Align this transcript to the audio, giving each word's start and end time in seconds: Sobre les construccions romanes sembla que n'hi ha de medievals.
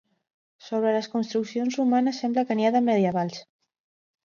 Sobre 0.69 0.93
les 0.95 1.09
construccions 1.17 1.77
romanes 1.81 2.23
sembla 2.25 2.47
que 2.49 2.59
n'hi 2.59 2.69
ha 2.71 2.75
de 2.79 2.85
medievals. 2.91 3.41